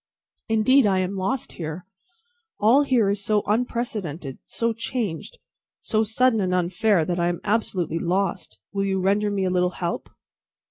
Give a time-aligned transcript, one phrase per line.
[0.49, 1.85] "Indeed I am lost here.
[2.59, 5.37] All here is so unprecedented, so changed,
[5.83, 8.57] so sudden and unfair, that I am absolutely lost.
[8.73, 10.09] Will you render me a little help?"